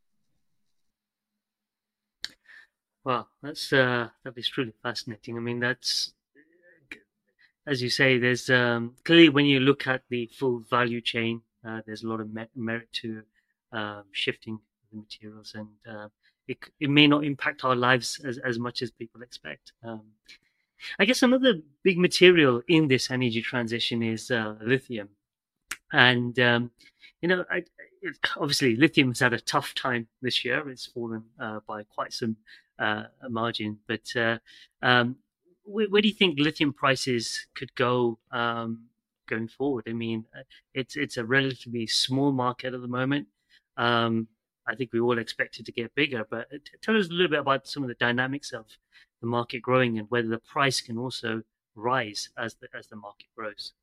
[3.04, 5.38] Wow, that's uh, that is truly fascinating.
[5.38, 6.13] I mean, that's
[7.68, 8.18] as you say.
[8.18, 12.22] There's um, clearly when you look at the full value chain, uh, there's a lot
[12.22, 13.24] of merit to
[13.72, 14.60] um, shifting
[14.93, 16.08] the materials, and uh,
[16.47, 19.73] it it may not impact our lives as as much as people expect.
[19.84, 20.03] Um,
[20.99, 25.10] I guess another big material in this energy transition is uh, lithium,
[25.91, 26.71] and um,
[27.23, 27.63] you know, I,
[28.01, 30.69] it, obviously lithium has had a tough time this year.
[30.69, 32.36] It's fallen uh, by quite some
[32.77, 34.39] uh, margin, but uh,
[34.82, 35.15] um,
[35.63, 38.88] where, where, do you think lithium prices could go um,
[39.29, 39.86] going forward?
[39.88, 43.27] I mean, uh, it's it's a relatively small market at the moment.
[43.77, 44.27] Um,
[44.67, 46.26] I think we all expect it to get bigger.
[46.30, 48.65] But uh, tell us a little bit about some of the dynamics of
[49.21, 51.43] the market growing and whether the price can also
[51.76, 53.73] rise as the as the market grows.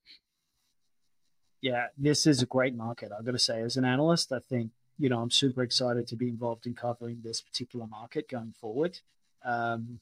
[1.61, 3.11] Yeah, this is a great market.
[3.17, 6.17] I've got to say, as an analyst, I think you know I'm super excited to
[6.17, 8.99] be involved in covering this particular market going forward.
[9.45, 10.01] Um,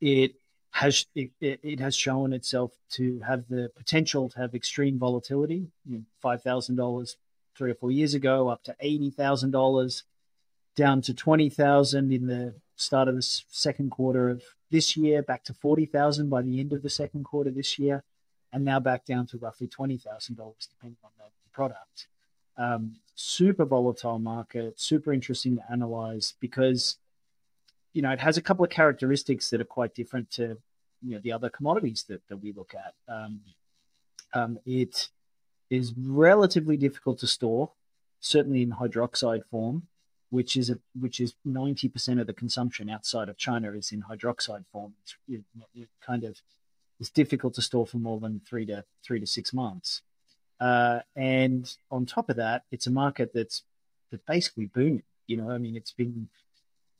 [0.00, 0.34] it
[0.72, 5.66] has it, it, has shown itself to have the potential to have extreme volatility.
[5.86, 7.16] You know, Five thousand dollars
[7.56, 10.04] three or four years ago, up to eighty thousand dollars,
[10.76, 15.44] down to twenty thousand in the start of the second quarter of this year, back
[15.44, 18.02] to forty thousand by the end of the second quarter this year,
[18.52, 22.06] and now back down to roughly twenty thousand dollars, depending on the product.
[22.56, 26.96] Um, super volatile market, super interesting to analyze because
[27.92, 30.58] you know it has a couple of characteristics that are quite different to
[31.02, 32.94] you know the other commodities that, that we look at.
[33.12, 33.40] Um,
[34.32, 35.08] um, it
[35.70, 37.70] is relatively difficult to store,
[38.18, 39.86] certainly in hydroxide form,
[40.30, 44.02] which is a which is ninety percent of the consumption outside of China is in
[44.02, 44.94] hydroxide form.
[45.02, 45.42] It's it,
[45.74, 46.42] it kind of
[46.98, 50.02] it's difficult to store for more than three to three to six months.
[50.58, 53.62] Uh, and on top of that, it's a market that's
[54.10, 55.04] that's basically booming.
[55.26, 56.28] You know, I mean, it's been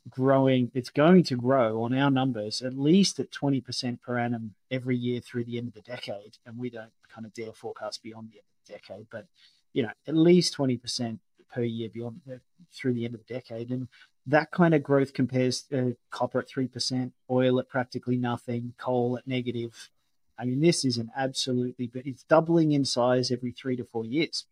[0.08, 0.70] growing.
[0.72, 4.96] It's going to grow on our numbers at least at twenty percent per annum every
[4.96, 8.30] year through the end of the decade, and we don't kind of dare forecast beyond
[8.30, 9.26] the end decade, but
[9.72, 11.18] you know, at least 20%
[11.52, 12.36] per year beyond uh,
[12.72, 13.70] through the end of the decade.
[13.70, 13.88] And
[14.26, 19.26] that kind of growth compares uh, copper at 3%, oil at practically nothing, coal at
[19.26, 19.90] negative.
[20.38, 24.04] I mean, this is an absolutely, but it's doubling in size every three to four
[24.04, 24.44] years.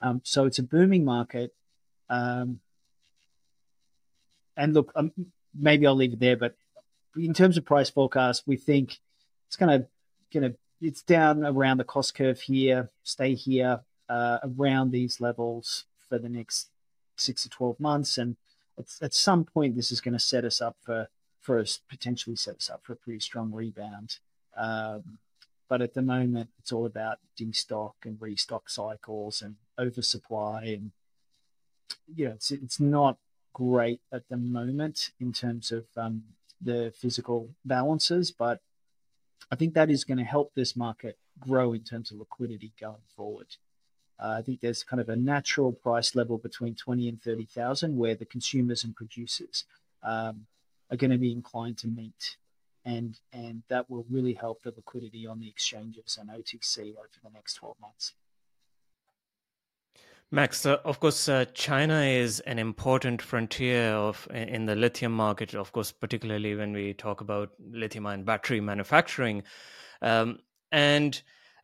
[0.00, 1.54] Um, so it's a booming market.
[2.08, 2.60] Um,
[4.56, 5.12] and look, um,
[5.58, 6.56] maybe I'll leave it there, but
[7.16, 8.98] in terms of price forecast, we think
[9.46, 9.88] it's going to,
[10.32, 15.84] going to, it's down around the cost curve here, stay here uh, around these levels
[16.08, 16.68] for the next
[17.16, 18.18] six to 12 months.
[18.18, 18.36] And
[19.00, 21.08] at, some point, this is going to set us up for,
[21.40, 24.18] for us, potentially set us up for a pretty strong rebound.
[24.56, 25.18] Um,
[25.68, 30.64] but at the moment, it's all about destock and restock cycles and oversupply.
[30.64, 30.92] And,
[32.14, 33.18] you know, it's, it's not
[33.52, 36.22] great at the moment in terms of um,
[36.60, 38.60] the physical balances, but
[39.50, 43.06] I think that is going to help this market grow in terms of liquidity going
[43.16, 43.56] forward.
[44.20, 48.14] Uh, I think there's kind of a natural price level between 20 and 30,000 where
[48.14, 49.64] the consumers and producers
[50.02, 50.46] um,
[50.90, 52.36] are going to be inclined to meet.
[52.84, 57.30] And, and that will really help the liquidity on the exchanges and OTC over the
[57.32, 58.14] next 12 months.
[60.30, 65.54] Max, uh, of course, uh, China is an important frontier of in the lithium market.
[65.54, 69.42] Of course, particularly when we talk about lithium-ion battery manufacturing,
[70.02, 70.38] um,
[70.70, 71.20] and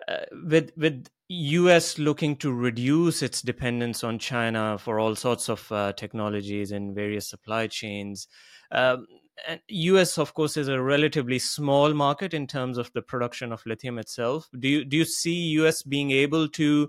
[0.09, 5.71] uh, with with US looking to reduce its dependence on China for all sorts of
[5.71, 8.29] uh, technologies in various supply chains.
[8.73, 9.07] Um,
[9.47, 13.67] and US, of course, is a relatively small market in terms of the production of
[13.67, 14.49] lithium itself.
[14.59, 16.89] Do you do you see US being able to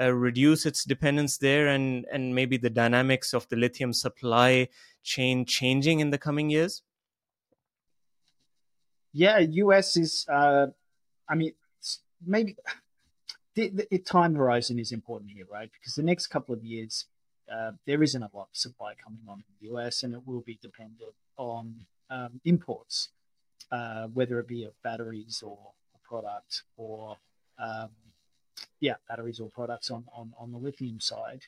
[0.00, 4.68] uh, reduce its dependence there, and and maybe the dynamics of the lithium supply
[5.02, 6.82] chain changing in the coming years?
[9.12, 10.26] Yeah, US is.
[10.28, 10.68] Uh,
[11.28, 11.52] I mean,
[12.26, 12.56] maybe
[13.54, 15.70] the, the, time horizon is important here, right?
[15.72, 17.06] Because the next couple of years,
[17.52, 20.40] uh, there isn't a lot of supply coming on in the US, and it will
[20.40, 21.74] be dependent on
[22.10, 23.10] um, imports,
[23.70, 25.58] uh, whether it be of batteries or
[25.94, 27.16] a product or
[27.58, 27.90] um,
[28.80, 31.42] yeah, batteries or products on, on, on the lithium side.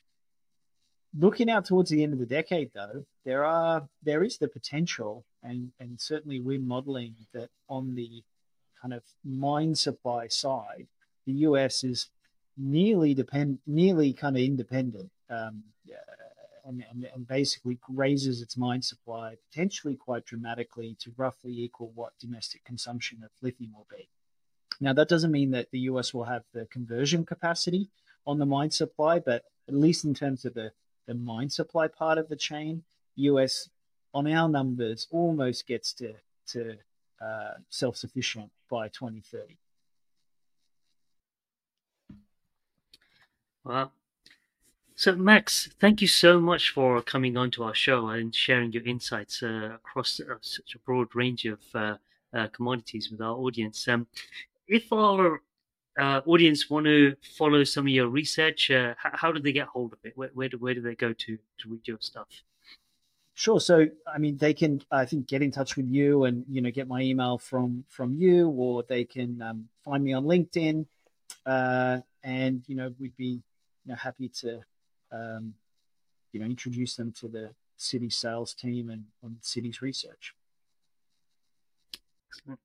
[1.17, 5.23] Looking out towards the end of the decade, though, there are there is the potential,
[5.43, 8.23] and and certainly we're modelling that on the
[8.81, 10.87] kind of mine supply side,
[11.25, 12.09] the US is
[12.57, 15.63] nearly depend nearly kind of independent um,
[16.65, 22.17] and, and, and, basically raises its mine supply potentially quite dramatically to roughly equal what
[22.19, 24.07] domestic consumption of lithium will be.
[24.81, 27.89] Now that doesn't mean that the US will have the conversion capacity
[28.27, 30.71] on the mine supply, but at least in terms of the,
[31.05, 32.83] the mine supply part of the chain,
[33.15, 33.69] US
[34.13, 36.13] on our numbers almost gets to
[36.47, 36.77] to
[37.21, 39.57] uh, self sufficient by 2030.
[43.63, 43.91] Wow.
[44.97, 48.85] So, Max, thank you so much for coming on to our show and sharing your
[48.85, 51.95] insights uh, across uh, such a broad range of uh,
[52.33, 53.87] uh commodities with our audience.
[53.87, 54.07] Um,
[54.67, 55.41] if our
[55.99, 59.67] uh, audience want to follow some of your research, uh, how, how, do they get
[59.67, 60.13] hold of it?
[60.15, 62.27] Where, where, do, where do they go to to read your stuff?
[63.33, 63.59] Sure.
[63.59, 66.71] So, I mean, they can, I think, get in touch with you and you know
[66.71, 70.85] get my email from from you, or they can um, find me on LinkedIn,
[71.45, 73.41] uh, and you know we'd be
[73.85, 74.61] you know happy to
[75.11, 75.53] um,
[76.31, 80.33] you know introduce them to the Citi sales team and on Citi's research.
[82.29, 82.59] Excellent.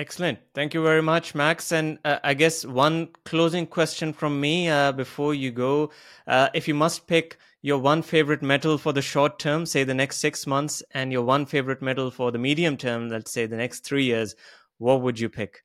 [0.00, 0.38] Excellent.
[0.54, 1.72] Thank you very much, Max.
[1.72, 5.90] And uh, I guess one closing question from me uh, before you go.
[6.26, 9.92] Uh, if you must pick your one favorite metal for the short term, say the
[9.92, 13.58] next six months, and your one favorite metal for the medium term, let's say the
[13.58, 14.34] next three years,
[14.78, 15.64] what would you pick?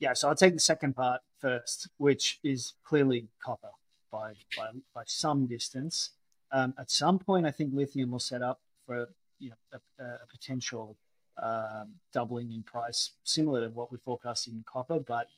[0.00, 3.70] Yeah, so I'll take the second part first, which is clearly copper
[4.10, 6.10] by by, by some distance.
[6.50, 9.06] Um, at some point, I think lithium will set up for
[9.38, 10.96] you know a, a potential
[11.42, 15.00] um, doubling in price, similar to what we're forecasting in copper.
[15.00, 15.28] But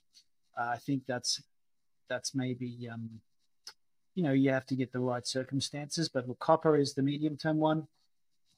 [0.59, 1.43] uh, I think that's
[2.09, 3.21] that's maybe um,
[4.15, 6.09] you know you have to get the right circumstances.
[6.09, 7.87] But copper is the medium term one.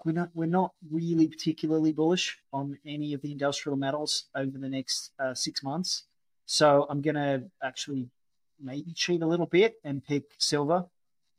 [0.04, 4.68] We're not we're not really particularly bullish on any of the industrial metals over the
[4.68, 6.04] next uh, six months.
[6.46, 8.08] So I'm going to actually
[8.62, 10.84] maybe cheat a little bit and pick silver.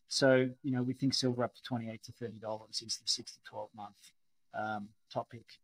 [0.08, 3.08] So you know we think silver up to twenty eight to thirty dollars is the
[3.08, 4.12] six to twelve month
[4.54, 5.60] um, top pick.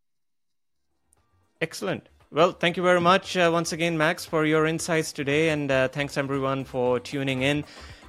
[1.62, 2.10] Excellent.
[2.32, 5.90] Well, thank you very much uh, once again, Max, for your insights today, and uh,
[5.90, 7.64] thanks everyone for tuning in.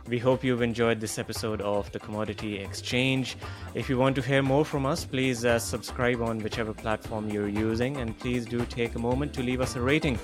[0.09, 3.37] We hope you've enjoyed this episode of the Commodity Exchange.
[3.75, 7.49] If you want to hear more from us, please uh, subscribe on whichever platform you're
[7.49, 10.19] using and please do take a moment to leave us a rating.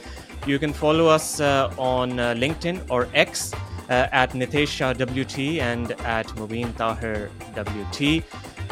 [0.47, 5.93] You can follow us uh, on uh, LinkedIn or X uh, at Nitesh WT and
[6.03, 8.25] at Mobeen Tahir WT.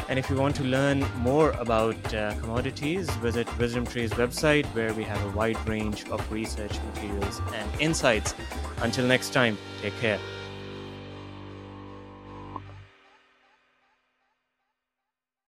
[0.08, 5.02] And if you want to learn more about uh, commodities, visit WisdomTree's website where we
[5.02, 8.34] have a wide range of research materials and insights.
[8.82, 10.18] Until next time, take care.